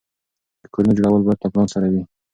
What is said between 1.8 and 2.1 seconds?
وي.